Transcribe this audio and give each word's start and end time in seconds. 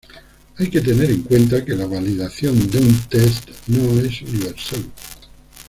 Hay 0.57 0.67
que 0.71 0.81
tener 0.81 1.11
en 1.11 1.21
cuenta 1.21 1.63
que 1.63 1.75
la 1.75 1.85
validación 1.85 2.71
de 2.71 2.79
un 2.79 2.99
test 3.01 3.47
no 3.67 3.99
es 4.01 4.23
universal. 4.23 4.83